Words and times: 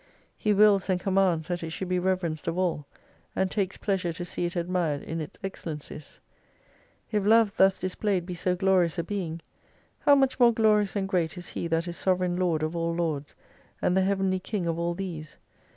He 0.35 0.51
wills 0.51 0.89
and 0.89 0.99
commands 0.99 1.47
that 1.47 1.61
it 1.61 1.69
should 1.69 1.87
be 1.87 1.99
reverenced 1.99 2.47
of 2.47 2.57
all, 2.57 2.87
and 3.35 3.51
takes 3.51 3.77
pleasure 3.77 4.11
to 4.13 4.25
see 4.25 4.47
it 4.47 4.55
admired 4.55 5.03
in 5.03 5.21
its 5.21 5.37
excellencies. 5.43 6.19
If 7.11 7.23
Love 7.23 7.55
thus 7.55 7.77
dis 7.77 7.93
played 7.93 8.25
be 8.25 8.33
so 8.33 8.55
glorious 8.55 8.97
a 8.97 9.03
being, 9.03 9.41
how 9.99 10.15
much 10.15 10.39
more 10.39 10.53
glorious 10.53 10.95
and 10.95 11.07
great 11.07 11.37
is 11.37 11.49
He 11.49 11.67
that 11.67 11.87
is 11.87 11.97
sovereign 11.97 12.35
Lord 12.35 12.63
of 12.63 12.75
all 12.75 12.95
Lords, 12.95 13.35
and 13.79 13.95
the 13.95 14.01
Heavenly 14.01 14.39
King 14.39 14.65
of 14.65 14.79
all 14.79 14.95
these 14.95 15.37